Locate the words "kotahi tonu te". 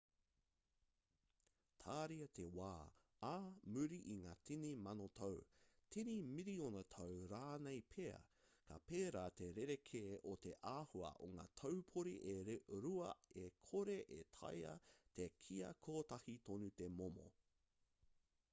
15.89-16.89